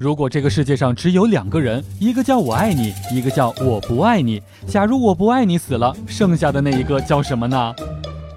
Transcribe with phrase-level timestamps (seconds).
[0.00, 4.42] 如果这个世界上只有两个人，一个叫我爱你，一个叫我不爱你。
[4.66, 7.74] 假如我不爱你死了，剩下的那一个叫什么呢？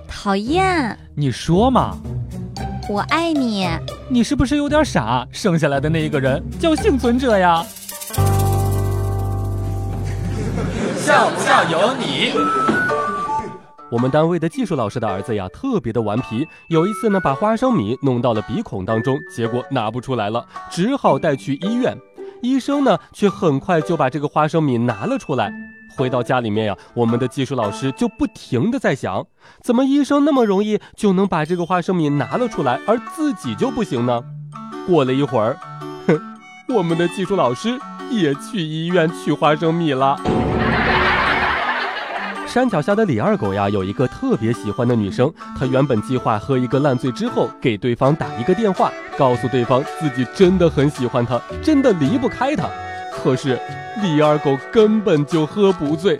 [0.05, 0.99] 讨厌。
[1.15, 1.97] 你说嘛。
[2.89, 3.69] 我爱你。
[4.09, 5.25] 你是不是有点傻？
[5.31, 7.65] 剩下来的那一个人叫幸存者呀。
[10.97, 12.33] 笑不笑由你。
[13.93, 16.47] 我们单位的技术老师的儿子呀，特别的顽皮。
[16.67, 21.95] 有一次呢，把花生米弄到了鼻孔当中，结果拿不出来了，只好带去医院。
[22.41, 25.53] 医生呢，却很快就把这个花生米拿了出来。
[25.95, 29.27] 回到家里面呀，我们的技术老师就不停的在想，
[29.61, 34.23] 怎么医生那么容易就能把这个花生米拿了出来，而自己就不行呢？
[34.87, 35.55] 过了一会儿，
[36.07, 36.19] 哼，
[36.75, 37.77] 我们的技术老师
[38.09, 40.19] 也去医院取花生米了。
[42.53, 45.33] 山脚下的李二狗呀，有一个特别喜欢的女生。
[45.59, 52.69] 他原本计划喝一个烂醉之后，给对方打一个电话，告诉对方自己真的很喜欢她，真的离不开她。
[53.11, 53.59] 可是
[54.03, 56.19] 李二狗根本就喝不醉。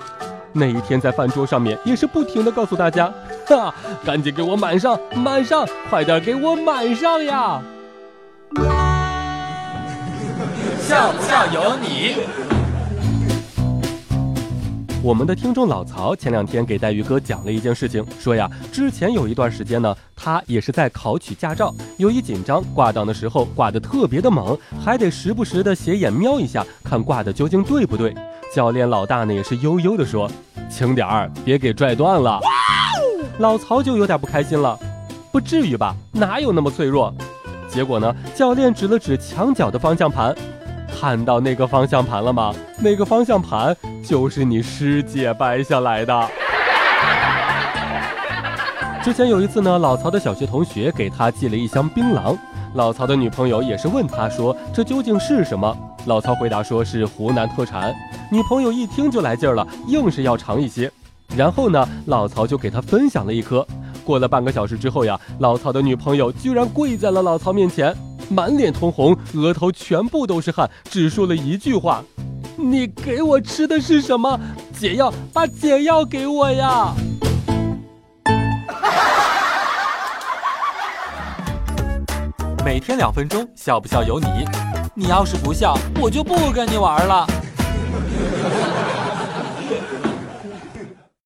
[0.54, 3.14] 那一天在饭桌上面，也是不停的告诉大家：
[3.46, 3.72] 哈，
[4.04, 7.62] 赶紧给我满上，满上，快点给我满上呀！
[10.82, 12.16] 笑不笑由你。
[15.04, 28.16] 我们的听众老曹前两天给带鱼哥讲了一件事情，说呀，之前有一段时间呢，他也是在考取驾照，由于紧张，挂档的时候挂得特别的猛，还得时不时的斜眼瞄一下，看挂的究竟对不对。
[28.56, 30.32] 教练老大呢也是悠悠的说，
[30.70, 32.40] 轻点儿，别给拽断了。
[33.40, 34.80] 老曹就有点不开心了，
[35.34, 35.94] 不至于吧？
[36.14, 37.14] 哪有那么脆弱？
[37.68, 40.34] 结果呢，教练指了指墙角的方向盘。
[41.00, 42.54] 看到那个方向盘了吗？
[42.80, 46.30] 那个方向盘就是你师姐掰下来的。
[49.04, 52.38] 之前有一次呢，老曹的小学同学给他寄了一箱槟榔，
[52.76, 55.76] 老曹的女朋友也是问他说这究竟是什么？
[56.06, 57.94] 老曹回答说是湖南特产。
[58.32, 60.90] 女朋友一听就来劲了，硬是要尝一些。
[61.36, 63.66] 然后呢，老曹就给他分享了一颗。
[64.06, 67.94] 过了半个小时之后呀，老曹的女朋友居然跪在了老曹面前。
[68.30, 72.04] 满脸通红，额头全部都是汗，只说了一句话
[72.58, 74.40] ：“你给我吃的是什么
[74.78, 75.14] 解药？
[75.32, 76.94] 把解药给我呀！”
[82.66, 84.28] 每天两分钟，笑不笑由你。
[84.96, 87.28] 你要是不笑，我就不跟你玩了。